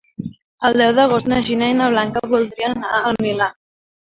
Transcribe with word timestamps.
El 0.69 0.79
deu 0.81 0.95
d'agost 0.99 1.29
na 1.33 1.41
Gina 1.49 1.69
i 1.73 1.77
na 1.83 1.91
Blanca 1.93 2.25
voldrien 2.35 2.77
anar 2.83 3.03
al 3.11 3.23
Milà. 3.29 3.53